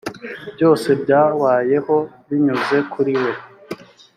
byose 0.53 0.87
byabayeho 1.01 1.95
binyuze 2.27 2.77
kuri 2.91 3.13
we 3.21 3.31